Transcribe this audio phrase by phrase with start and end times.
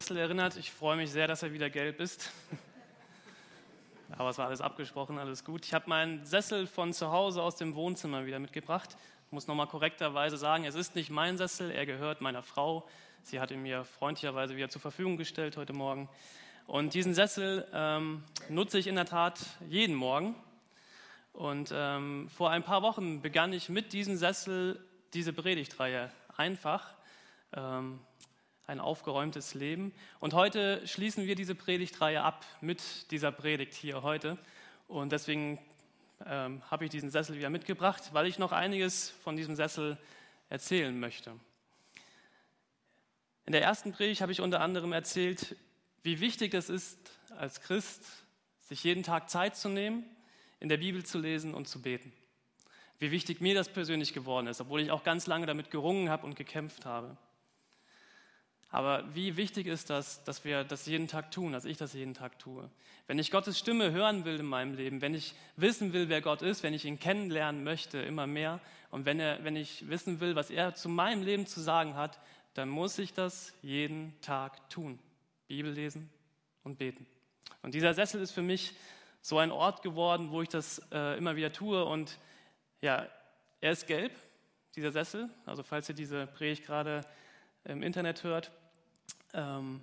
[0.00, 0.56] Sessel erinnert.
[0.56, 2.32] Ich freue mich sehr, dass er wieder gelb ist.
[4.16, 5.66] Aber es war alles abgesprochen, alles gut.
[5.66, 8.96] Ich habe meinen Sessel von zu Hause aus dem Wohnzimmer wieder mitgebracht.
[9.26, 12.88] Ich muss nochmal korrekterweise sagen, es ist nicht mein Sessel, er gehört meiner Frau.
[13.24, 16.08] Sie hat ihn mir freundlicherweise wieder zur Verfügung gestellt heute Morgen.
[16.66, 19.38] Und diesen Sessel ähm, nutze ich in der Tat
[19.68, 20.34] jeden Morgen.
[21.34, 24.82] Und ähm, vor ein paar Wochen begann ich mit diesem Sessel
[25.12, 26.94] diese Predigtreihe einfach.
[27.52, 28.00] Ähm,
[28.70, 29.92] ein aufgeräumtes Leben.
[30.20, 34.38] Und heute schließen wir diese Predigtreihe ab mit dieser Predigt hier heute.
[34.86, 35.58] Und deswegen
[36.24, 39.98] ähm, habe ich diesen Sessel wieder mitgebracht, weil ich noch einiges von diesem Sessel
[40.48, 41.32] erzählen möchte.
[43.44, 45.56] In der ersten Predigt habe ich unter anderem erzählt,
[46.04, 46.98] wie wichtig es ist,
[47.36, 48.04] als Christ
[48.60, 50.04] sich jeden Tag Zeit zu nehmen,
[50.60, 52.12] in der Bibel zu lesen und zu beten.
[53.00, 56.24] Wie wichtig mir das persönlich geworden ist, obwohl ich auch ganz lange damit gerungen habe
[56.24, 57.16] und gekämpft habe.
[58.70, 62.14] Aber wie wichtig ist das, dass wir das jeden Tag tun, dass ich das jeden
[62.14, 62.70] Tag tue?
[63.08, 66.42] Wenn ich Gottes Stimme hören will in meinem Leben, wenn ich wissen will, wer Gott
[66.42, 70.36] ist, wenn ich ihn kennenlernen möchte, immer mehr, und wenn, er, wenn ich wissen will,
[70.36, 72.18] was er zu meinem Leben zu sagen hat,
[72.54, 74.98] dann muss ich das jeden Tag tun.
[75.46, 76.10] Bibel lesen
[76.62, 77.06] und beten.
[77.62, 78.74] Und dieser Sessel ist für mich
[79.20, 81.84] so ein Ort geworden, wo ich das äh, immer wieder tue.
[81.84, 82.18] Und
[82.80, 83.06] ja,
[83.60, 84.12] er ist gelb,
[84.74, 85.28] dieser Sessel.
[85.46, 87.02] Also falls ihr diese Predigt gerade
[87.64, 88.50] im Internet hört.
[89.34, 89.80] Ähm,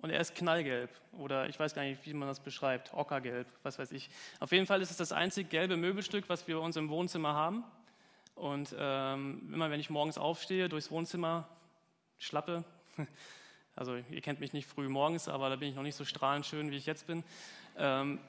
[0.00, 3.78] und er ist knallgelb oder ich weiß gar nicht, wie man das beschreibt, ockergelb, was
[3.78, 4.10] weiß ich.
[4.38, 7.34] Auf jeden Fall ist es das einzig gelbe Möbelstück, was wir bei uns im Wohnzimmer
[7.34, 7.64] haben.
[8.36, 11.48] Und ähm, immer wenn ich morgens aufstehe, durchs Wohnzimmer
[12.18, 12.64] schlappe,
[13.74, 16.46] also ihr kennt mich nicht früh morgens, aber da bin ich noch nicht so strahlend
[16.46, 17.24] schön, wie ich jetzt bin.
[17.76, 18.20] Ähm,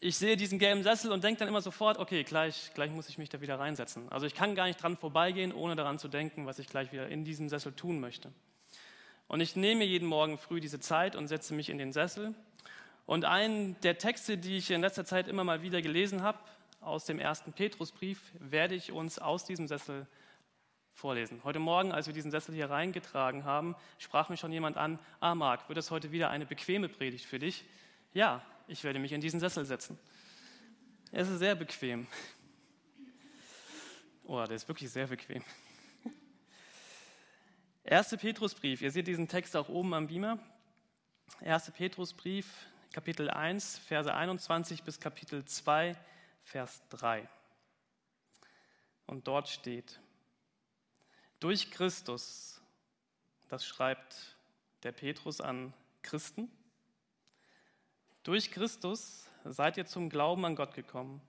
[0.00, 3.18] ich sehe diesen gelben Sessel und denke dann immer sofort, okay, gleich, gleich muss ich
[3.18, 4.10] mich da wieder reinsetzen.
[4.10, 7.08] Also ich kann gar nicht dran vorbeigehen, ohne daran zu denken, was ich gleich wieder
[7.08, 8.32] in diesem Sessel tun möchte.
[9.28, 12.34] Und ich nehme jeden Morgen früh diese Zeit und setze mich in den Sessel.
[13.06, 16.38] Und einen der Texte, die ich in letzter Zeit immer mal wieder gelesen habe,
[16.80, 20.06] aus dem ersten Petrusbrief, werde ich uns aus diesem Sessel
[20.92, 21.42] vorlesen.
[21.44, 25.34] Heute Morgen, als wir diesen Sessel hier reingetragen haben, sprach mich schon jemand an, ah
[25.34, 27.64] Marc, wird es heute wieder eine bequeme Predigt für dich?
[28.14, 29.98] Ja, ich werde mich in diesen Sessel setzen.
[31.12, 32.06] Es ist sehr bequem.
[34.24, 35.42] Oh, der ist wirklich sehr bequem.
[37.88, 38.16] 1.
[38.16, 40.40] Petrusbrief, ihr seht diesen Text auch oben am Beamer.
[41.44, 41.70] 1.
[41.70, 45.96] Petrusbrief, Kapitel 1, Verse 21 bis Kapitel 2,
[46.42, 47.28] Vers 3.
[49.06, 50.00] Und dort steht,
[51.38, 52.60] durch Christus,
[53.48, 54.36] das schreibt
[54.82, 56.50] der Petrus an Christen,
[58.24, 61.20] durch Christus seid ihr zum Glauben an Gott gekommen.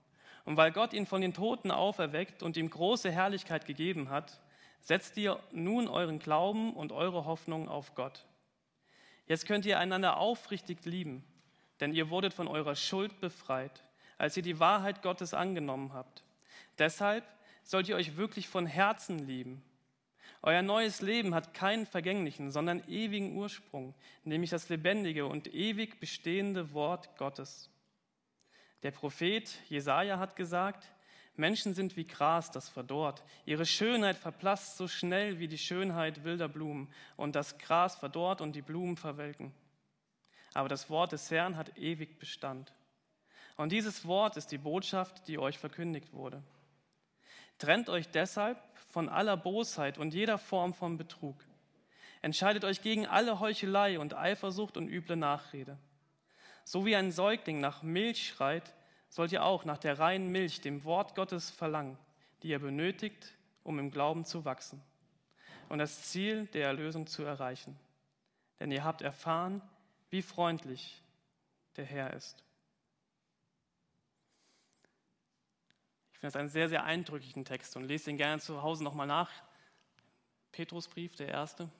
[0.44, 4.40] Und weil Gott ihn von den Toten auferweckt und ihm große Herrlichkeit gegeben hat,
[4.88, 8.24] setzt ihr nun euren Glauben und eure Hoffnung auf Gott.
[9.26, 11.22] Jetzt könnt ihr einander aufrichtig lieben,
[11.80, 13.84] denn ihr wurdet von eurer Schuld befreit,
[14.16, 16.24] als ihr die Wahrheit Gottes angenommen habt.
[16.78, 17.24] Deshalb
[17.62, 19.62] sollt ihr euch wirklich von Herzen lieben
[20.42, 26.72] euer neues Leben hat keinen vergänglichen, sondern ewigen Ursprung, nämlich das lebendige und ewig bestehende
[26.72, 27.70] Wort Gottes.
[28.84, 30.86] Der Prophet Jesaja hat gesagt,
[31.38, 33.22] Menschen sind wie Gras, das verdorrt.
[33.46, 36.92] Ihre Schönheit verblasst so schnell wie die Schönheit wilder Blumen.
[37.16, 39.52] Und das Gras verdorrt und die Blumen verwelken.
[40.54, 42.72] Aber das Wort des Herrn hat ewig Bestand.
[43.56, 46.42] Und dieses Wort ist die Botschaft, die euch verkündigt wurde.
[47.58, 48.58] Trennt euch deshalb
[48.90, 51.36] von aller Bosheit und jeder Form von Betrug.
[52.22, 55.78] Entscheidet euch gegen alle Heuchelei und Eifersucht und üble Nachrede.
[56.64, 58.74] So wie ein Säugling nach Milch schreit,
[59.08, 61.98] sollt ihr auch nach der reinen Milch, dem Wort Gottes, verlangen,
[62.42, 64.82] die ihr benötigt, um im Glauben zu wachsen
[65.68, 67.78] und das Ziel der Erlösung zu erreichen.
[68.60, 69.62] Denn ihr habt erfahren,
[70.10, 71.02] wie freundlich
[71.76, 72.42] der Herr ist.
[76.12, 79.06] Ich finde das einen sehr, sehr eindrücklichen Text und lese den gerne zu Hause nochmal
[79.06, 79.30] nach.
[80.50, 81.70] Petrusbrief, der erste.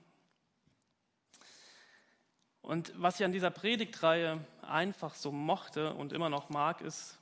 [2.62, 7.18] Und was ich an dieser Predigtreihe einfach so mochte und immer noch mag, ist,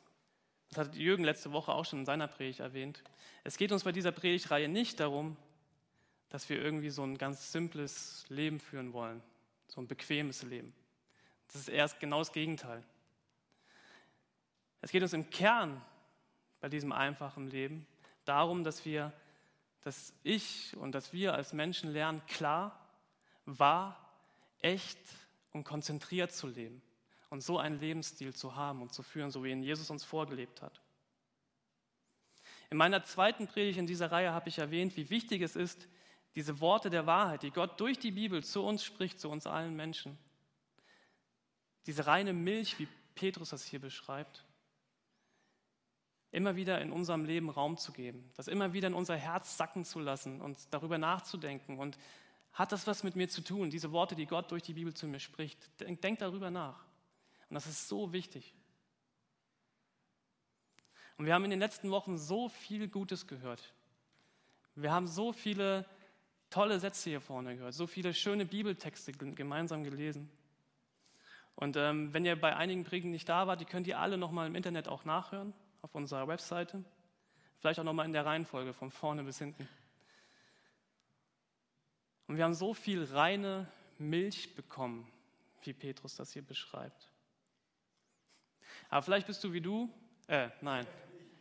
[0.68, 3.02] das hat Jürgen letzte Woche auch schon in seiner Predigt erwähnt,
[3.44, 5.36] es geht uns bei dieser Predigtreihe nicht darum,
[6.28, 9.22] dass wir irgendwie so ein ganz simples Leben führen wollen,
[9.68, 10.74] so ein bequemes Leben.
[11.46, 12.82] Das ist erst genau das Gegenteil.
[14.80, 15.80] Es geht uns im Kern
[16.60, 17.86] bei diesem einfachen Leben
[18.24, 19.12] darum, dass wir,
[19.82, 22.78] dass ich und dass wir als Menschen lernen, klar,
[23.44, 23.96] wahr,
[24.60, 24.98] echt
[25.52, 26.82] und konzentriert zu leben
[27.28, 30.62] und so einen Lebensstil zu haben und zu führen, so wie ihn Jesus uns vorgelebt
[30.62, 30.80] hat.
[32.70, 35.88] In meiner zweiten Predigt in dieser Reihe habe ich erwähnt, wie wichtig es ist,
[36.36, 39.74] Diese Worte der Wahrheit, die Gott durch die Bibel zu uns spricht, zu uns allen
[39.74, 40.18] Menschen.
[41.86, 44.44] Diese reine Milch, wie Petrus das hier beschreibt.
[46.32, 49.86] Immer wieder in unserem Leben Raum zu geben, das immer wieder in unser Herz sacken
[49.86, 51.78] zu lassen und darüber nachzudenken.
[51.78, 51.96] Und
[52.52, 53.70] hat das was mit mir zu tun?
[53.70, 55.70] Diese Worte, die Gott durch die Bibel zu mir spricht.
[55.80, 56.85] Denk, darüber nach.
[57.48, 58.54] Und das ist so wichtig.
[61.16, 63.74] Und wir haben in den letzten Wochen so viel Gutes gehört.
[64.74, 65.86] Wir haben so viele
[66.50, 70.30] tolle Sätze hier vorne gehört, so viele schöne Bibeltexte gemeinsam gelesen.
[71.54, 74.46] Und ähm, wenn ihr bei einigen Predigten nicht da wart, die könnt ihr alle nochmal
[74.46, 76.84] im Internet auch nachhören, auf unserer Webseite.
[77.58, 79.66] Vielleicht auch nochmal in der Reihenfolge, von vorne bis hinten.
[82.26, 83.66] Und wir haben so viel reine
[83.98, 85.10] Milch bekommen,
[85.62, 87.10] wie Petrus das hier beschreibt.
[88.90, 89.90] Aber vielleicht bist du wie du,
[90.28, 90.86] äh, nein,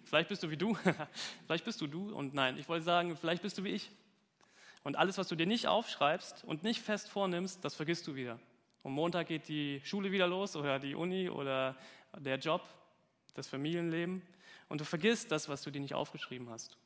[0.05, 0.75] vielleicht bist du wie du,
[1.45, 3.91] vielleicht bist du du und nein, ich wollte sagen, vielleicht bist du wie ich.
[4.83, 8.39] Und alles, was du dir nicht aufschreibst und nicht fest vornimmst, das vergisst du wieder.
[8.83, 11.75] Und Montag geht die Schule wieder los oder die Uni oder
[12.15, 12.61] der Job,
[13.33, 14.21] das Familienleben.
[14.69, 16.77] Und du vergisst das, was du dir nicht aufgeschrieben hast.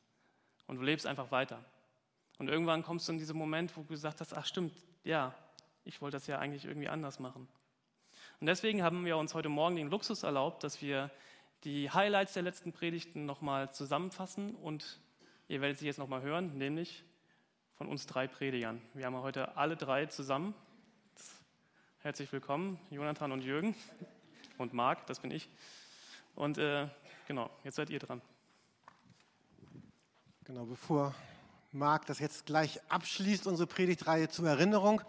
[0.66, 1.62] Und du lebst einfach weiter.
[2.38, 4.72] Und irgendwann kommst du in diesen Moment, wo du gesagt hast, ach stimmt,
[5.04, 5.34] ja,
[5.84, 7.48] ich wollte das ja eigentlich irgendwie anders machen.
[8.40, 11.10] Und deswegen haben wir uns heute Morgen den Luxus erlaubt, dass wir
[11.64, 14.98] die Highlights der letzten Predigten nochmal zusammenfassen und
[15.48, 17.04] ihr werdet sie jetzt nochmal hören, nämlich
[17.76, 18.80] von uns drei Predigern.
[18.94, 20.54] Wir haben heute alle drei zusammen.
[21.98, 23.74] Herzlich willkommen, Jonathan und Jürgen
[24.56, 25.50] und Marc, das bin ich.
[26.34, 26.88] Und äh,
[27.28, 28.22] genau, jetzt seid ihr dran.
[30.44, 31.14] Genau, bevor
[31.72, 35.02] Marc das jetzt gleich abschließt, unsere Predigtreihe zur Erinnerung.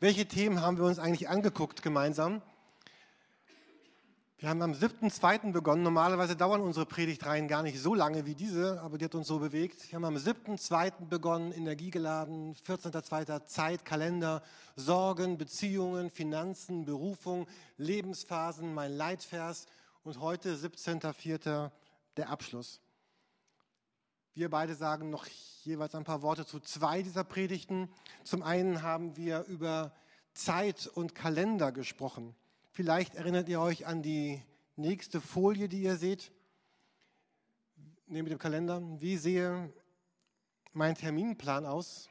[0.00, 2.40] Welche Themen haben wir uns eigentlich angeguckt gemeinsam?
[4.40, 5.50] Wir haben am 7.2.
[5.50, 5.82] begonnen.
[5.82, 9.40] Normalerweise dauern unsere Predigtreihen gar nicht so lange wie diese, aber die hat uns so
[9.40, 9.90] bewegt.
[9.90, 11.06] Wir haben am 7.2.
[11.06, 13.46] begonnen, energiegeladen, 14.2.
[13.46, 14.44] Zeit, Kalender,
[14.76, 17.48] Sorgen, Beziehungen, Finanzen, Berufung,
[17.78, 19.66] Lebensphasen, mein Leitvers
[20.04, 21.72] und heute 17.4.
[22.16, 22.80] der Abschluss.
[24.34, 25.26] Wir beide sagen noch
[25.64, 27.88] jeweils ein paar Worte zu zwei dieser Predigten.
[28.22, 29.92] Zum einen haben wir über
[30.32, 32.36] Zeit und Kalender gesprochen.
[32.78, 34.40] Vielleicht erinnert ihr euch an die
[34.76, 36.30] nächste Folie, die ihr seht.
[38.06, 38.80] Neben dem Kalender.
[39.00, 39.72] Wie sehe
[40.74, 42.08] mein Terminplan aus?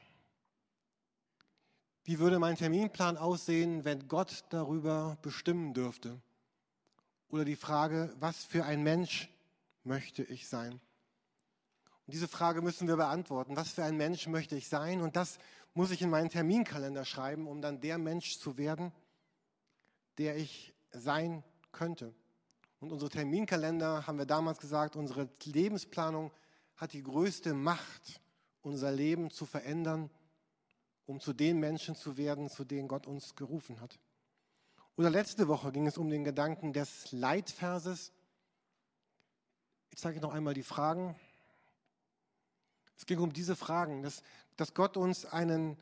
[2.04, 6.20] Wie würde mein Terminplan aussehen, wenn Gott darüber bestimmen dürfte?
[7.30, 9.30] Oder die Frage, was für ein Mensch
[9.84, 10.72] möchte ich sein?
[10.72, 13.56] Und diese Frage müssen wir beantworten.
[13.56, 15.00] Was für ein Mensch möchte ich sein?
[15.00, 15.38] Und das
[15.72, 18.92] muss ich in meinen Terminkalender schreiben, um dann der Mensch zu werden,
[20.18, 22.14] der ich sein könnte.
[22.80, 26.32] Und unsere Terminkalender, haben wir damals gesagt, unsere Lebensplanung
[26.76, 28.20] hat die größte Macht,
[28.62, 30.10] unser Leben zu verändern,
[31.06, 33.98] um zu den Menschen zu werden, zu denen Gott uns gerufen hat.
[34.96, 38.12] Oder letzte Woche ging es um den Gedanken des Leitverses.
[39.90, 41.16] Ich zeige noch einmal die Fragen.
[42.96, 44.22] Es ging um diese Fragen, dass,
[44.56, 45.78] dass Gott uns einen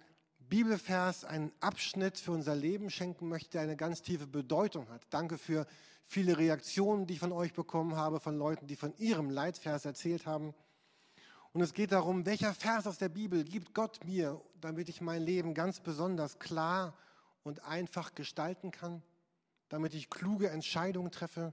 [0.49, 5.03] Bibelvers, einen Abschnitt für unser Leben schenken möchte, der eine ganz tiefe Bedeutung hat.
[5.11, 5.67] Danke für
[6.07, 10.27] viele Reaktionen, die ich von euch bekommen habe, von Leuten, die von ihrem Leitvers erzählt
[10.27, 10.55] haben.
[11.53, 15.23] Und es geht darum, welcher Vers aus der Bibel gibt Gott mir, damit ich mein
[15.23, 16.95] Leben ganz besonders klar
[17.43, 19.03] und einfach gestalten kann,
[19.69, 21.53] damit ich kluge Entscheidungen treffe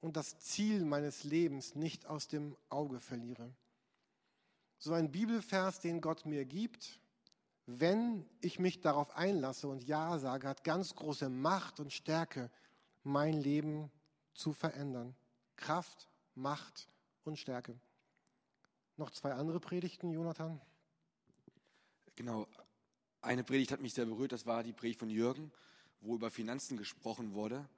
[0.00, 3.54] und das Ziel meines Lebens nicht aus dem Auge verliere.
[4.78, 7.00] So ein Bibelvers, den Gott mir gibt,
[7.66, 12.50] wenn ich mich darauf einlasse und Ja sage, hat ganz große Macht und Stärke,
[13.04, 13.90] mein Leben
[14.34, 15.14] zu verändern.
[15.56, 16.88] Kraft, Macht
[17.24, 17.78] und Stärke.
[18.96, 20.60] Noch zwei andere Predigten, Jonathan?
[22.16, 22.46] Genau.
[23.20, 25.52] Eine Predigt hat mich sehr berührt, das war die Predigt von Jürgen,
[26.00, 27.68] wo über Finanzen gesprochen wurde.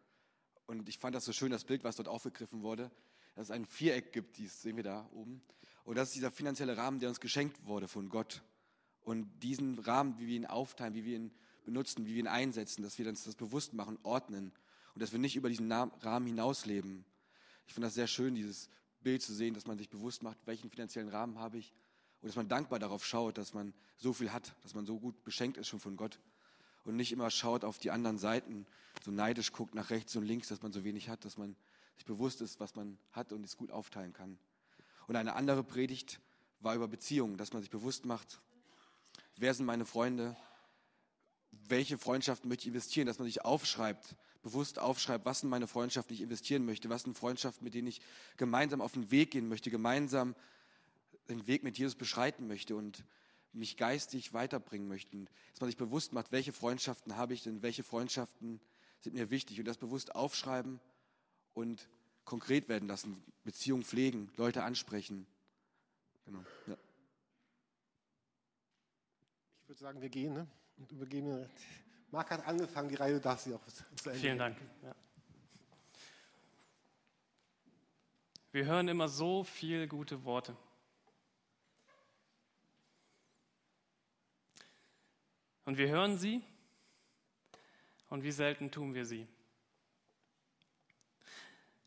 [0.66, 2.90] Und ich fand das so schön, das Bild, was dort aufgegriffen wurde,
[3.34, 5.42] dass es ein Viereck gibt, das sehen wir da oben.
[5.84, 8.42] Und das ist dieser finanzielle Rahmen, der uns geschenkt wurde von Gott.
[9.04, 11.30] Und diesen Rahmen, wie wir ihn aufteilen, wie wir ihn
[11.64, 14.52] benutzen, wie wir ihn einsetzen, dass wir uns das bewusst machen, ordnen
[14.94, 17.04] und dass wir nicht über diesen Rahmen hinausleben.
[17.66, 18.68] Ich finde das sehr schön, dieses
[19.02, 21.74] Bild zu sehen, dass man sich bewusst macht, welchen finanziellen Rahmen habe ich
[22.20, 25.22] und dass man dankbar darauf schaut, dass man so viel hat, dass man so gut
[25.24, 26.18] beschenkt ist schon von Gott
[26.84, 28.66] und nicht immer schaut auf die anderen Seiten,
[29.04, 31.56] so neidisch guckt nach rechts und links, dass man so wenig hat, dass man
[31.96, 34.38] sich bewusst ist, was man hat und es gut aufteilen kann.
[35.06, 36.20] Und eine andere Predigt
[36.60, 38.40] war über Beziehungen, dass man sich bewusst macht,
[39.36, 40.36] wer sind meine Freunde,
[41.68, 46.14] welche Freundschaften möchte ich investieren, dass man sich aufschreibt, bewusst aufschreibt, was sind meine Freundschaften,
[46.14, 48.00] die ich investieren möchte, was sind Freundschaften, mit denen ich
[48.36, 50.34] gemeinsam auf den Weg gehen möchte, gemeinsam
[51.28, 53.04] den Weg mit Jesus beschreiten möchte und
[53.52, 55.28] mich geistig weiterbringen möchten.
[55.52, 58.60] Dass man sich bewusst macht, welche Freundschaften habe ich denn, welche Freundschaften
[59.00, 60.80] sind mir wichtig und das bewusst aufschreiben
[61.54, 61.88] und
[62.24, 65.26] konkret werden lassen, Beziehungen pflegen, Leute ansprechen.
[66.24, 66.44] Genau.
[66.66, 66.76] Ja.
[69.74, 70.46] Ich würde sagen, wir gehen ne?
[70.76, 71.50] und übergeben.
[72.12, 74.20] Marc hat angefangen, die Reihe darf sie auch zu Ende.
[74.20, 74.56] Vielen Dank.
[74.84, 74.94] Ja.
[78.52, 80.56] Wir hören immer so viel gute Worte.
[85.64, 86.40] Und wir hören sie
[88.10, 89.26] und wie selten tun wir sie.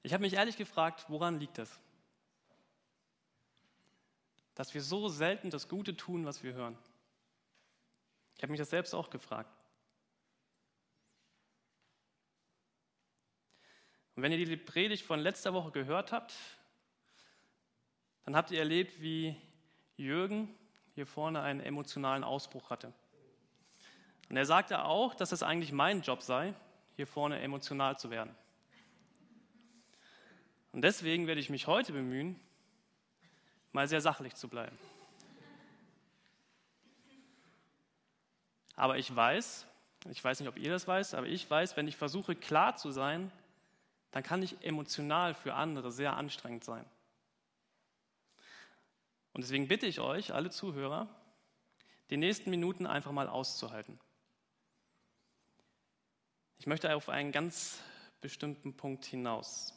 [0.04, 1.80] Ich habe mich ehrlich gefragt, woran liegt das?
[4.56, 6.78] Dass wir so selten das Gute tun, was wir hören.
[8.38, 9.52] Ich habe mich das selbst auch gefragt.
[14.16, 16.34] Und wenn ihr die Predigt von letzter Woche gehört habt,
[18.26, 19.36] dann habt ihr erlebt, wie
[19.96, 20.56] Jürgen
[20.96, 22.94] hier vorne einen emotionalen Ausbruch hatte.
[24.30, 26.54] Und er sagte auch, dass es eigentlich mein Job sei,
[26.96, 28.36] hier vorne emotional zu werden.
[30.72, 32.40] Und deswegen werde ich mich heute bemühen,
[33.72, 34.78] mal sehr sachlich zu bleiben.
[38.78, 39.66] Aber ich weiß,
[40.10, 42.92] ich weiß nicht, ob ihr das weißt, aber ich weiß, wenn ich versuche klar zu
[42.92, 43.32] sein,
[44.12, 46.86] dann kann ich emotional für andere sehr anstrengend sein.
[49.34, 51.10] Und deswegen bitte ich euch, alle Zuhörer,
[52.10, 54.00] die nächsten Minuten einfach mal auszuhalten.
[56.60, 57.80] Ich möchte auf einen ganz
[58.22, 59.74] bestimmten Punkt hinaus.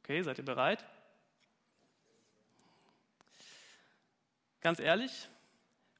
[0.00, 0.84] Okay, seid ihr bereit?
[4.60, 5.28] Ganz ehrlich,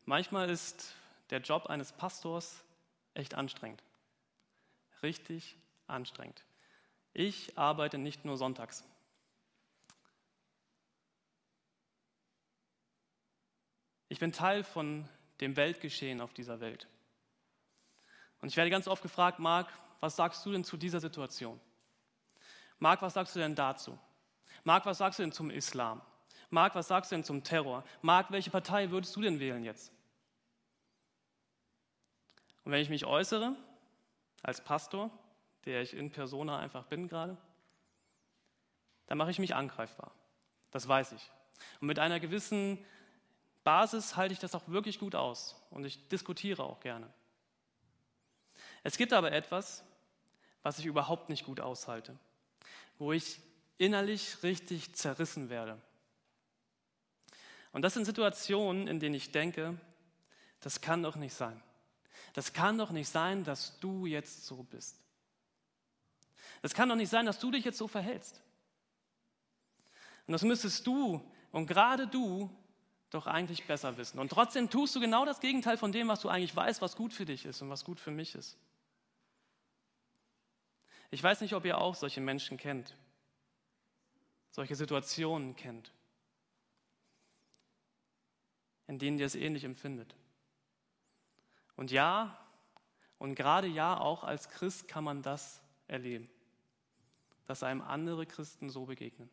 [0.04, 0.94] manchmal ist
[1.32, 2.62] der Job eines Pastors
[3.14, 3.82] echt anstrengend.
[5.02, 6.44] Richtig anstrengend.
[7.14, 8.84] Ich arbeite nicht nur sonntags.
[14.10, 15.08] Ich bin Teil von
[15.40, 16.86] dem Weltgeschehen auf dieser Welt.
[18.42, 21.58] Und ich werde ganz oft gefragt, Marc, was sagst du denn zu dieser Situation?
[22.78, 23.98] Marc, was sagst du denn dazu?
[24.64, 26.02] Marc, was sagst du denn zum Islam?
[26.50, 27.84] Marc, was sagst du denn zum Terror?
[28.02, 29.92] Marc, welche Partei würdest du denn wählen jetzt?
[32.64, 33.56] Und wenn ich mich äußere,
[34.42, 35.10] als Pastor,
[35.64, 37.36] der ich in Persona einfach bin gerade,
[39.06, 40.12] dann mache ich mich angreifbar.
[40.70, 41.30] Das weiß ich.
[41.80, 42.78] Und mit einer gewissen
[43.64, 47.12] Basis halte ich das auch wirklich gut aus und ich diskutiere auch gerne.
[48.82, 49.84] Es gibt aber etwas,
[50.62, 52.18] was ich überhaupt nicht gut aushalte,
[52.98, 53.40] wo ich
[53.78, 55.80] innerlich richtig zerrissen werde.
[57.72, 59.78] Und das sind Situationen, in denen ich denke,
[60.60, 61.60] das kann doch nicht sein.
[62.32, 64.96] Das kann doch nicht sein, dass du jetzt so bist.
[66.62, 68.40] Das kann doch nicht sein, dass du dich jetzt so verhältst.
[70.26, 72.50] Und das müsstest du und gerade du
[73.10, 74.18] doch eigentlich besser wissen.
[74.18, 77.12] Und trotzdem tust du genau das Gegenteil von dem, was du eigentlich weißt, was gut
[77.12, 78.56] für dich ist und was gut für mich ist.
[81.10, 82.96] Ich weiß nicht, ob ihr auch solche Menschen kennt,
[84.50, 85.92] solche Situationen kennt,
[88.86, 90.14] in denen ihr es ähnlich empfindet.
[91.82, 92.38] Und ja,
[93.18, 96.30] und gerade ja, auch als Christ kann man das erleben,
[97.46, 99.28] dass einem andere Christen so begegnen.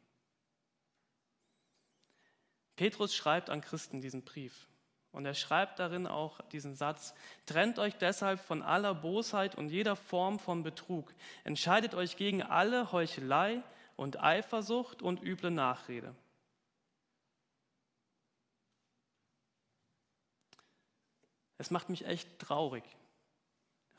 [2.76, 4.68] Petrus schreibt an Christen diesen Brief
[5.12, 7.14] und er schreibt darin auch diesen Satz,
[7.46, 11.14] trennt euch deshalb von aller Bosheit und jeder Form von Betrug,
[11.44, 13.62] entscheidet euch gegen alle Heuchelei
[13.96, 16.16] und Eifersucht und üble Nachrede.
[21.60, 22.86] Es macht mich echt traurig,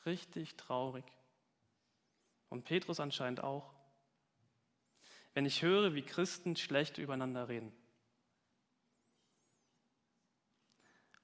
[0.06, 1.04] richtig traurig.
[2.48, 3.74] Und Petrus anscheinend auch,
[5.34, 7.70] wenn ich höre, wie Christen schlecht übereinander reden.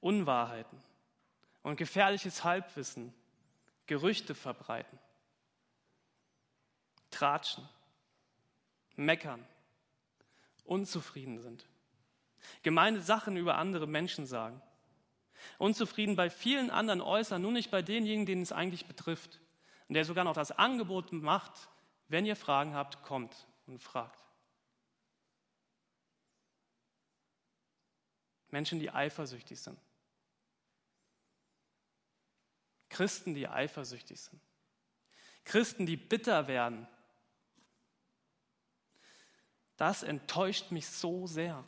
[0.01, 0.81] Unwahrheiten
[1.63, 3.15] und gefährliches Halbwissen,
[3.87, 4.99] Gerüchte verbreiten,
[7.11, 7.67] tratschen,
[8.95, 9.45] meckern,
[10.65, 11.67] unzufrieden sind,
[12.63, 14.61] gemeine Sachen über andere Menschen sagen
[15.59, 19.41] unzufrieden bei vielen anderen äußern, nur nicht bei denjenigen, denen es eigentlich betrifft.
[19.89, 21.69] Und der sogar noch das Angebot macht,
[22.09, 24.25] wenn ihr Fragen habt, kommt und fragt.
[28.51, 29.79] Menschen, die eifersüchtig sind.
[32.89, 34.41] Christen, die eifersüchtig sind.
[35.45, 36.89] Christen, die bitter werden.
[39.77, 41.63] Das enttäuscht mich so sehr.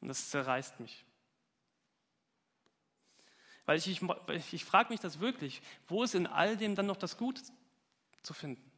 [0.00, 1.05] Und es zerreißt mich.
[3.66, 6.96] Weil ich, ich, ich frage mich das wirklich, wo ist in all dem dann noch
[6.96, 7.42] das Gute
[8.22, 8.70] zu finden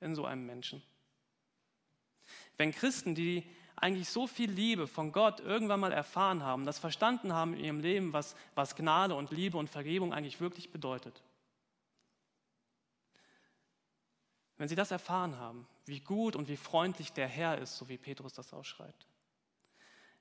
[0.00, 0.82] in so einem Menschen?
[2.56, 3.44] Wenn Christen, die
[3.76, 7.80] eigentlich so viel Liebe von Gott irgendwann mal erfahren haben, das verstanden haben in ihrem
[7.80, 11.22] Leben, was, was Gnade und Liebe und Vergebung eigentlich wirklich bedeutet.
[14.58, 17.96] Wenn sie das erfahren haben, wie gut und wie freundlich der Herr ist, so wie
[17.96, 19.06] Petrus das ausschreibt.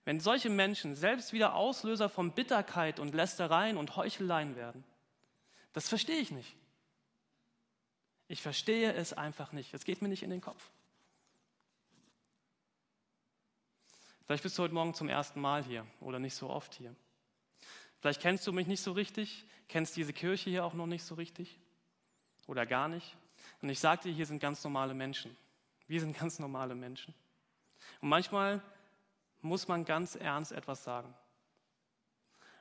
[0.09, 4.83] Wenn solche Menschen selbst wieder Auslöser von Bitterkeit und Lästereien und Heucheleien werden,
[5.71, 6.55] das verstehe ich nicht.
[8.27, 9.71] Ich verstehe es einfach nicht.
[9.71, 10.71] Es geht mir nicht in den Kopf.
[14.25, 16.95] Vielleicht bist du heute Morgen zum ersten Mal hier oder nicht so oft hier.
[17.99, 21.13] Vielleicht kennst du mich nicht so richtig, kennst diese Kirche hier auch noch nicht so
[21.13, 21.59] richtig
[22.47, 23.15] oder gar nicht.
[23.61, 25.37] Und ich sage dir, hier sind ganz normale Menschen.
[25.85, 27.13] Wir sind ganz normale Menschen.
[28.01, 28.63] Und manchmal
[29.41, 31.13] muss man ganz ernst etwas sagen.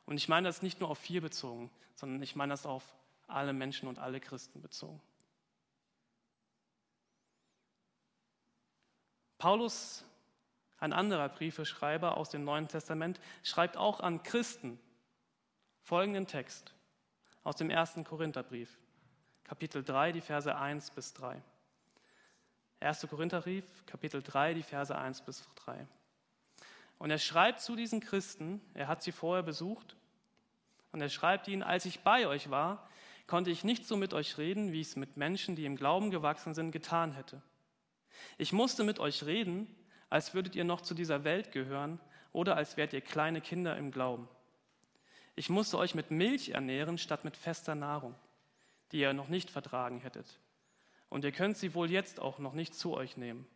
[0.06, 2.84] Und ich meine das nicht nur auf vier bezogen, sondern ich meine das auf
[3.26, 5.02] alle Menschen und alle Christen bezogen.
[9.38, 10.04] Paulus,
[10.78, 14.80] ein anderer Briefeschreiber aus dem Neuen Testament, schreibt auch an Christen
[15.82, 16.74] folgenden Text
[17.44, 18.78] aus dem ersten Korintherbrief,
[19.44, 21.40] Kapitel 3, die Verse 1 bis 3.
[22.80, 23.06] 1.
[23.08, 25.86] Korintherbrief, Kapitel 3, die Verse 1 bis 3.
[26.98, 29.96] Und er schreibt zu diesen Christen, er hat sie vorher besucht,
[30.90, 32.88] und er schreibt ihnen, als ich bei euch war,
[33.26, 36.10] konnte ich nicht so mit euch reden, wie ich es mit Menschen, die im Glauben
[36.10, 37.42] gewachsen sind, getan hätte.
[38.38, 39.72] Ich musste mit euch reden,
[40.08, 42.00] als würdet ihr noch zu dieser Welt gehören
[42.32, 44.28] oder als wärt ihr kleine Kinder im Glauben.
[45.36, 48.14] Ich musste euch mit Milch ernähren statt mit fester Nahrung,
[48.90, 50.40] die ihr noch nicht vertragen hättet.
[51.10, 53.46] Und ihr könnt sie wohl jetzt auch noch nicht zu euch nehmen.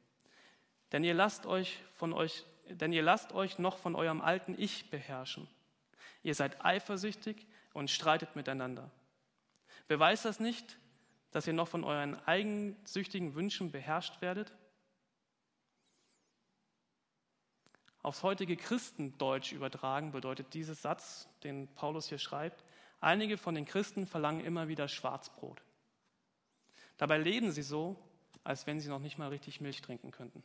[0.92, 2.44] Denn ihr lasst euch von euch,
[2.76, 5.49] denn ihr lasst euch noch von eurem alten Ich beherrschen.
[6.23, 8.91] Ihr seid eifersüchtig und streitet miteinander.
[9.88, 10.79] Beweist das nicht,
[11.31, 14.52] dass ihr noch von euren eigensüchtigen Wünschen beherrscht werdet?
[18.02, 22.64] Aufs heutige Christendeutsch übertragen bedeutet dieser Satz, den Paulus hier schreibt,
[23.00, 25.62] einige von den Christen verlangen immer wieder Schwarzbrot.
[26.97, 27.97] Dabei leben sie so,
[28.45, 30.43] als wenn sie noch nicht mal richtig Milch trinken könnten.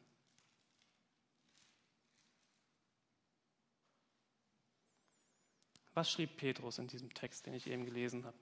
[5.98, 8.38] Was schrieb Petrus in diesem Text, den ich eben gelesen habe?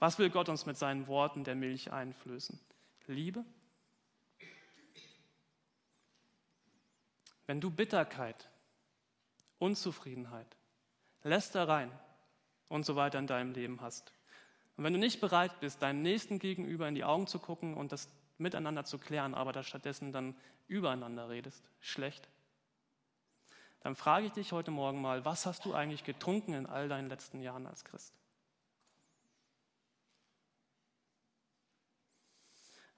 [0.00, 2.58] Was will Gott uns mit seinen Worten der Milch einflößen?
[3.06, 3.44] Liebe?
[7.46, 8.48] Wenn du Bitterkeit,
[9.60, 10.56] Unzufriedenheit,
[11.22, 11.92] Lästereien
[12.68, 14.12] und so weiter in deinem Leben hast,
[14.76, 17.92] und wenn du nicht bereit bist, deinem Nächsten gegenüber in die Augen zu gucken und
[17.92, 18.08] das
[18.38, 20.34] miteinander zu klären, aber da stattdessen dann
[20.66, 22.28] übereinander redest, schlecht,
[23.80, 27.08] dann frage ich dich heute Morgen mal, was hast du eigentlich getrunken in all deinen
[27.08, 28.14] letzten Jahren als Christ?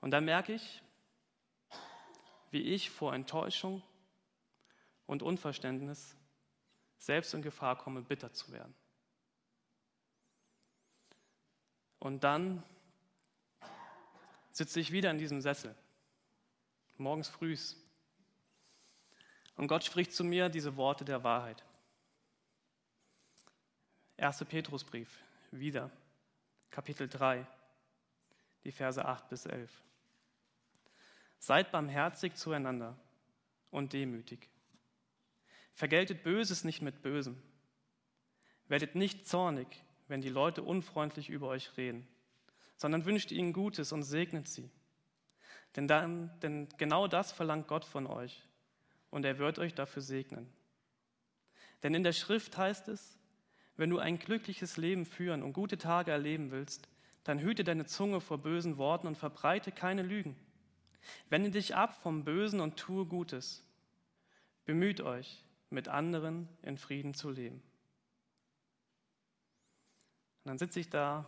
[0.01, 0.83] Und dann merke ich,
[2.51, 3.83] wie ich vor Enttäuschung
[5.07, 6.17] und Unverständnis
[6.99, 8.75] selbst in Gefahr komme, bitter zu werden.
[11.99, 12.65] Und dann
[14.51, 15.75] sitze ich wieder in diesem Sessel,
[16.99, 17.82] morgens frühs.
[19.57, 21.63] Und Gott spricht zu mir diese Worte der Wahrheit.
[24.17, 24.45] 1.
[24.45, 25.19] Petrusbrief,
[25.51, 25.91] wieder,
[26.71, 27.47] Kapitel 3,
[28.65, 29.71] die Verse 8 bis 11.
[31.39, 32.97] Seid barmherzig zueinander
[33.71, 34.49] und demütig.
[35.75, 37.43] Vergeltet Böses nicht mit Bösem.
[38.69, 39.67] Werdet nicht zornig,
[40.07, 42.07] wenn die Leute unfreundlich über euch reden,
[42.77, 44.71] sondern wünscht ihnen Gutes und segnet sie.
[45.75, 48.43] Denn, dann, denn genau das verlangt Gott von euch
[49.13, 50.51] und er wird euch dafür segnen.
[51.83, 53.19] Denn in der Schrift heißt es,
[53.77, 56.89] wenn du ein glückliches Leben führen und gute Tage erleben willst,
[57.23, 60.37] dann hüte deine Zunge vor bösen Worten und verbreite keine Lügen.
[61.29, 63.63] Wende dich ab vom Bösen und tue Gutes.
[64.65, 67.63] Bemüht euch, mit anderen in Frieden zu leben.
[70.45, 71.27] Und dann sitze ich da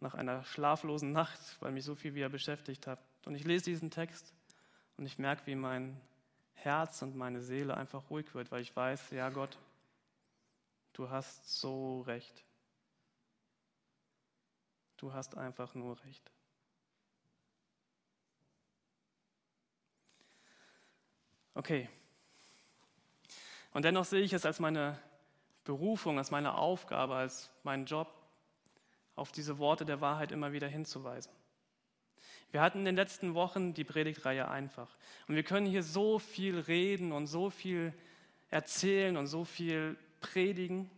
[0.00, 3.00] nach einer schlaflosen Nacht, weil mich so viel wieder beschäftigt hat.
[3.24, 4.34] Und ich lese diesen Text
[4.98, 5.98] und ich merke, wie mein
[6.54, 9.56] Herz und meine Seele einfach ruhig wird, weil ich weiß, ja Gott,
[10.92, 12.44] du hast so recht.
[14.96, 16.30] Du hast einfach nur recht.
[21.54, 21.88] Okay.
[23.72, 25.00] Und dennoch sehe ich es als meine
[25.62, 28.12] Berufung, als meine Aufgabe, als meinen Job,
[29.14, 31.32] auf diese Worte der Wahrheit immer wieder hinzuweisen.
[32.50, 34.96] Wir hatten in den letzten Wochen die Predigtreihe einfach.
[35.26, 37.92] Und wir können hier so viel reden und so viel
[38.48, 40.90] erzählen und so viel predigen.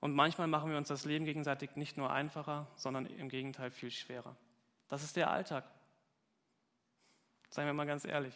[0.00, 3.92] Und manchmal machen wir uns das Leben gegenseitig nicht nur einfacher, sondern im Gegenteil viel
[3.92, 4.36] schwerer.
[4.88, 5.64] Das ist der Alltag.
[7.50, 8.34] Seien wir mal ganz ehrlich.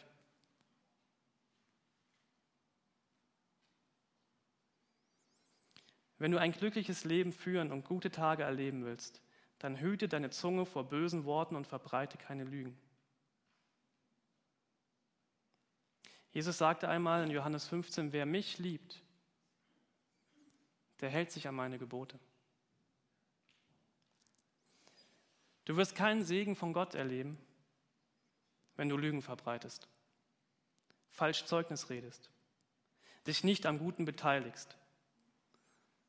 [6.18, 9.20] Wenn du ein glückliches Leben führen und gute Tage erleben willst,
[9.59, 12.79] dann hüte deine Zunge vor bösen Worten und verbreite keine Lügen.
[16.33, 19.03] Jesus sagte einmal in Johannes 15, wer mich liebt,
[21.01, 22.19] der hält sich an meine Gebote.
[25.64, 27.38] Du wirst keinen Segen von Gott erleben,
[28.77, 29.88] wenn du Lügen verbreitest,
[31.11, 32.31] falsch Zeugnis redest,
[33.27, 34.77] dich nicht am Guten beteiligst,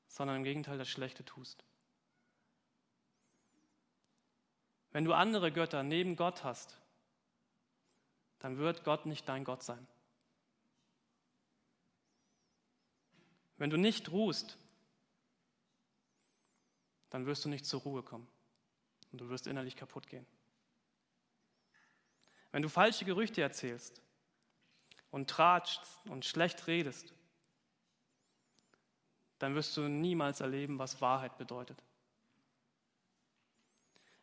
[0.08, 1.64] sondern im Gegenteil das Schlechte tust.
[4.98, 6.76] Wenn du andere Götter neben Gott hast,
[8.40, 9.86] dann wird Gott nicht dein Gott sein.
[13.58, 14.58] Wenn du nicht ruhst,
[17.12, 18.28] dann wirst du nicht zur Ruhe kommen
[19.12, 20.26] und du wirst innerlich kaputt gehen.
[22.52, 24.02] Wenn du falsche Gerüchte erzählst
[25.12, 27.14] und tratschst und schlecht redest,
[29.38, 31.84] dann wirst du niemals erleben, was Wahrheit bedeutet.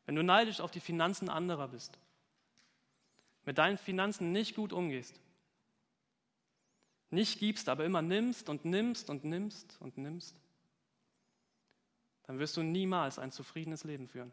[0.06, 1.98] Wenn du neidisch auf die Finanzen anderer bist,
[3.44, 5.20] mit deinen Finanzen nicht gut umgehst,
[7.10, 10.34] nicht gibst, aber immer nimmst und nimmst und nimmst und nimmst,
[12.26, 14.32] dann wirst du niemals ein zufriedenes Leben führen.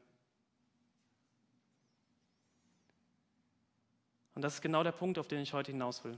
[4.33, 6.17] Und das ist genau der Punkt, auf den ich heute hinaus will.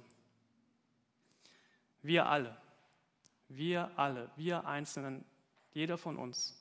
[2.01, 2.55] Wir alle,
[3.49, 5.25] wir alle, wir Einzelnen,
[5.73, 6.55] jeder von uns,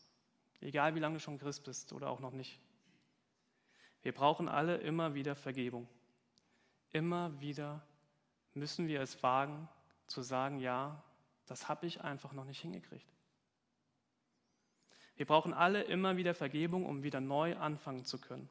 [0.61, 2.59] egal wie lange du schon Christ bist oder auch noch nicht,
[4.03, 5.89] wir brauchen alle immer wieder Vergebung.
[6.91, 7.81] Immer wieder
[8.55, 9.69] müssen wir es wagen
[10.07, 11.03] zu sagen, ja,
[11.47, 13.07] das habe ich einfach noch nicht hingekriegt.
[15.17, 18.49] Wir brauchen alle immer wieder Vergebung, um wieder neu anfangen zu können.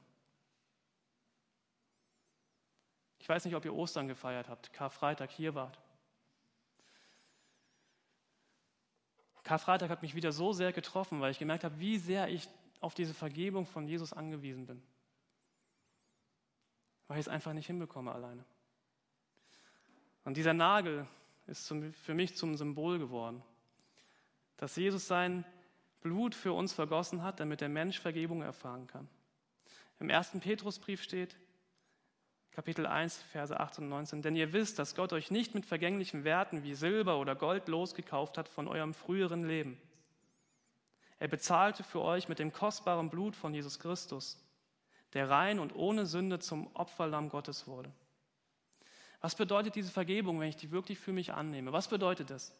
[3.20, 5.80] Ich weiß nicht, ob ihr Ostern gefeiert habt, Karfreitag hier wart.
[9.44, 12.48] Karfreitag hat mich wieder so sehr getroffen, weil ich gemerkt habe, wie sehr ich
[12.80, 14.82] auf diese Vergebung von Jesus angewiesen bin.
[17.12, 18.46] Weil ich es einfach nicht hinbekomme alleine.
[20.24, 21.06] Und dieser Nagel
[21.46, 23.44] ist für mich zum Symbol geworden,
[24.56, 25.44] dass Jesus sein
[26.00, 29.10] Blut für uns vergossen hat, damit der Mensch Vergebung erfahren kann.
[30.00, 31.36] Im ersten Petrusbrief steht,
[32.52, 34.22] Kapitel 1, Verse 18 und 19.
[34.22, 38.38] Denn ihr wisst, dass Gott euch nicht mit vergänglichen Werten wie Silber oder Gold losgekauft
[38.38, 39.78] hat von eurem früheren Leben.
[41.20, 44.42] Er bezahlte für euch mit dem kostbaren Blut von Jesus Christus,
[45.14, 47.92] der rein und ohne Sünde zum Opferlamm Gottes wurde.
[49.20, 51.72] Was bedeutet diese Vergebung, wenn ich die wirklich für mich annehme?
[51.72, 52.56] Was bedeutet das?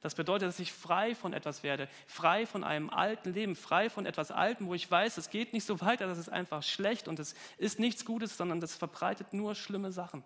[0.00, 4.06] Das bedeutet, dass ich frei von etwas werde, frei von einem alten Leben, frei von
[4.06, 7.18] etwas Altem, wo ich weiß, es geht nicht so weiter, das ist einfach schlecht und
[7.18, 10.22] es ist nichts Gutes, sondern das verbreitet nur schlimme Sachen.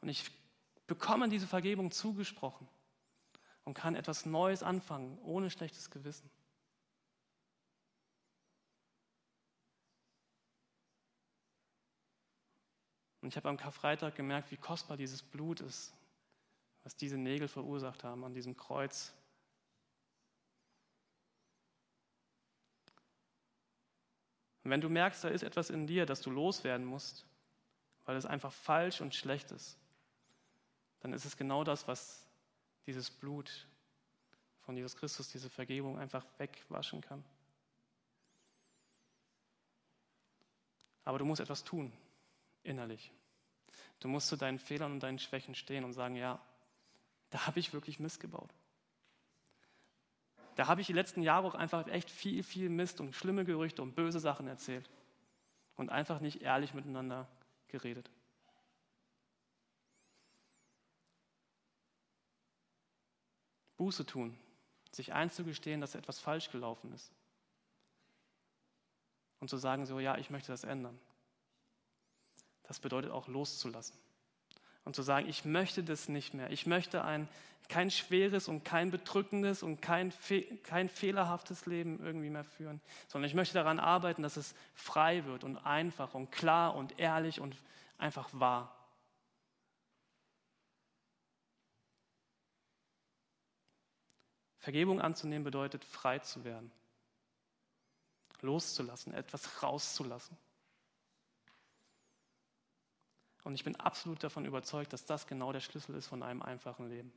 [0.00, 0.30] Und ich
[0.86, 2.68] bekomme diese Vergebung zugesprochen
[3.64, 6.30] und kann etwas Neues anfangen, ohne schlechtes Gewissen.
[13.30, 15.94] Ich habe am Karfreitag gemerkt, wie kostbar dieses Blut ist,
[16.82, 19.12] was diese Nägel verursacht haben an diesem Kreuz.
[24.64, 27.24] Und wenn du merkst, da ist etwas in dir, das du loswerden musst,
[28.04, 29.78] weil es einfach falsch und schlecht ist,
[30.98, 32.26] dann ist es genau das, was
[32.86, 33.68] dieses Blut
[34.62, 37.24] von Jesus Christus, diese Vergebung einfach wegwaschen kann.
[41.04, 41.92] Aber du musst etwas tun,
[42.64, 43.12] innerlich.
[44.00, 46.40] Du musst zu deinen Fehlern und deinen Schwächen stehen und sagen, ja,
[47.30, 48.52] da habe ich wirklich Mist gebaut.
[50.56, 53.82] Da habe ich die letzten Jahre auch einfach echt viel, viel Mist und schlimme Gerüchte
[53.82, 54.90] und böse Sachen erzählt
[55.76, 57.28] und einfach nicht ehrlich miteinander
[57.68, 58.10] geredet.
[63.78, 64.38] Buße tun,
[64.92, 67.10] sich einzugestehen, dass etwas falsch gelaufen ist.
[69.38, 70.98] Und zu sagen, so, ja, ich möchte das ändern.
[72.70, 73.98] Das bedeutet auch loszulassen
[74.84, 76.52] und zu sagen, ich möchte das nicht mehr.
[76.52, 77.28] Ich möchte ein
[77.66, 80.12] kein schweres und kein bedrückendes und kein,
[80.62, 85.42] kein fehlerhaftes Leben irgendwie mehr führen, sondern ich möchte daran arbeiten, dass es frei wird
[85.42, 87.56] und einfach und klar und ehrlich und
[87.98, 88.72] einfach wahr.
[94.58, 96.70] Vergebung anzunehmen bedeutet frei zu werden,
[98.42, 100.38] loszulassen, etwas rauszulassen.
[103.44, 106.88] Und ich bin absolut davon überzeugt, dass das genau der Schlüssel ist von einem einfachen
[106.88, 107.12] Leben.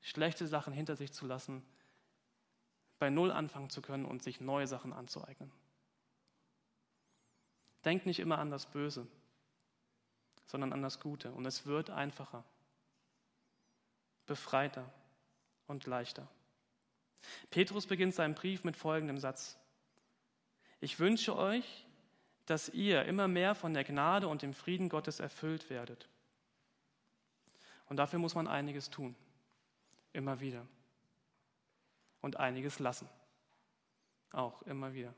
[0.00, 1.64] Schlechte Sachen hinter sich zu lassen,
[2.98, 5.52] bei Null anfangen zu können und sich neue Sachen anzueignen.
[7.84, 9.06] Denk nicht immer an das Böse.
[10.46, 11.32] sondern an das Gute.
[11.32, 12.44] Und es wird einfacher,
[14.26, 14.92] befreiter
[15.66, 16.28] und leichter.
[17.50, 19.58] Petrus beginnt seinen Brief mit folgendem Satz.
[20.80, 21.85] Ich wünsche euch,
[22.46, 26.08] dass ihr immer mehr von der Gnade und dem Frieden Gottes erfüllt werdet.
[27.88, 29.14] Und dafür muss man einiges tun,
[30.12, 30.66] immer wieder.
[32.20, 33.08] Und einiges lassen,
[34.32, 35.14] auch immer wieder.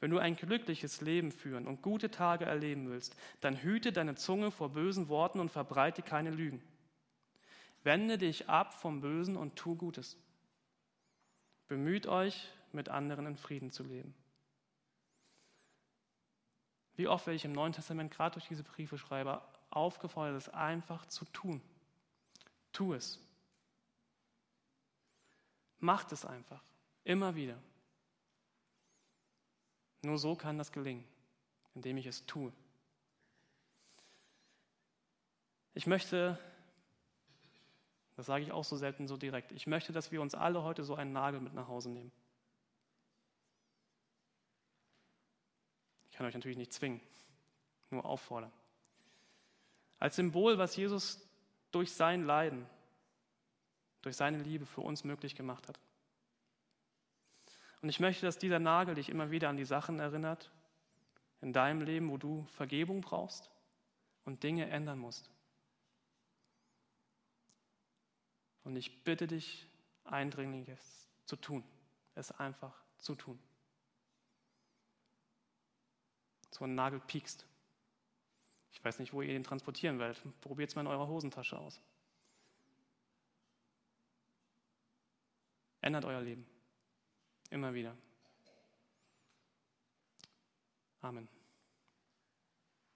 [0.00, 4.52] Wenn du ein glückliches Leben führen und gute Tage erleben willst, dann hüte deine Zunge
[4.52, 6.62] vor bösen Worten und verbreite keine Lügen.
[7.82, 10.16] Wende dich ab vom Bösen und tu Gutes.
[11.66, 14.14] Bemüht euch, mit anderen in Frieden zu leben.
[16.98, 21.06] Wie oft werde ich im Neuen Testament gerade durch diese Briefe schreibe, aufgefordert, es einfach
[21.06, 21.62] zu tun.
[22.72, 23.20] Tu es.
[25.78, 26.60] Macht es einfach.
[27.04, 27.56] Immer wieder.
[30.02, 31.04] Nur so kann das gelingen,
[31.76, 32.52] indem ich es tue.
[35.74, 36.36] Ich möchte,
[38.16, 40.82] das sage ich auch so selten so direkt, ich möchte, dass wir uns alle heute
[40.82, 42.10] so einen Nagel mit nach Hause nehmen.
[46.18, 47.00] Kann euch natürlich nicht zwingen,
[47.90, 48.50] nur auffordern.
[50.00, 51.24] Als Symbol, was Jesus
[51.70, 52.66] durch sein Leiden,
[54.02, 55.78] durch seine Liebe für uns möglich gemacht hat.
[57.82, 60.50] Und ich möchte, dass dieser Nagel dich immer wieder an die Sachen erinnert
[61.40, 63.48] in deinem Leben, wo du Vergebung brauchst
[64.24, 65.30] und Dinge ändern musst.
[68.64, 69.68] Und ich bitte dich
[70.02, 71.62] eindringlich, es zu tun,
[72.16, 73.38] es einfach zu tun.
[76.58, 77.46] So ein Nagel piekst.
[78.72, 80.20] Ich weiß nicht, wo ihr den transportieren werdet.
[80.40, 81.80] Probiert es mal in eurer Hosentasche aus.
[85.80, 86.46] Ändert euer Leben.
[87.50, 87.96] Immer wieder.
[91.00, 91.28] Amen.